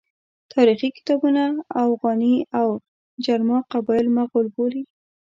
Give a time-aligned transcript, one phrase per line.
[0.53, 1.43] تاریخي کتابونه
[1.83, 2.67] اوغاني او
[3.25, 4.83] جرما قبایل مغول بولي.